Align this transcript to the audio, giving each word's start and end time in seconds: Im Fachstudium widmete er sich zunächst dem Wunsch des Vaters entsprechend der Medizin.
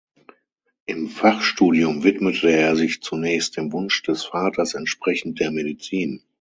Im 0.87 1.09
Fachstudium 1.09 2.03
widmete 2.03 2.49
er 2.49 2.75
sich 2.75 3.03
zunächst 3.03 3.55
dem 3.57 3.71
Wunsch 3.71 4.01
des 4.01 4.25
Vaters 4.25 4.73
entsprechend 4.73 5.39
der 5.39 5.51
Medizin. 5.51 6.23